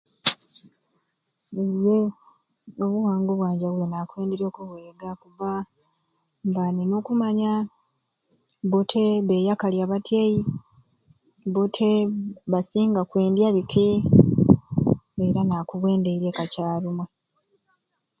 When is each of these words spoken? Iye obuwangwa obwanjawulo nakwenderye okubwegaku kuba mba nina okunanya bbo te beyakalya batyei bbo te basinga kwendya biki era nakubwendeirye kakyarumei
Iye 1.63 1.97
obuwangwa 2.83 3.31
obwanjawulo 3.33 3.85
nakwenderye 3.87 4.45
okubwegaku 4.49 5.19
kuba 5.23 5.51
mba 6.47 6.63
nina 6.75 6.95
okunanya 7.01 7.53
bbo 8.67 8.79
te 8.91 9.05
beyakalya 9.27 9.85
batyei 9.91 10.41
bbo 11.49 11.63
te 11.75 11.91
basinga 12.51 13.01
kwendya 13.09 13.47
biki 13.55 13.89
era 15.25 15.41
nakubwendeirye 15.45 16.31
kakyarumei 16.37 17.13